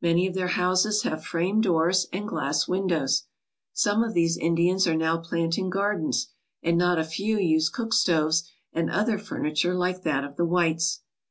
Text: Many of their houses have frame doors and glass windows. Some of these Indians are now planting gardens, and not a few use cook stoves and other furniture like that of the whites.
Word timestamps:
Many 0.00 0.26
of 0.26 0.32
their 0.32 0.46
houses 0.48 1.02
have 1.02 1.22
frame 1.22 1.60
doors 1.60 2.06
and 2.10 2.26
glass 2.26 2.66
windows. 2.66 3.24
Some 3.74 4.02
of 4.02 4.14
these 4.14 4.38
Indians 4.38 4.86
are 4.86 4.96
now 4.96 5.18
planting 5.18 5.68
gardens, 5.68 6.28
and 6.62 6.78
not 6.78 6.98
a 6.98 7.04
few 7.04 7.36
use 7.38 7.68
cook 7.68 7.92
stoves 7.92 8.48
and 8.72 8.88
other 8.90 9.18
furniture 9.18 9.74
like 9.74 10.02
that 10.04 10.24
of 10.24 10.36
the 10.36 10.46
whites. 10.46 11.02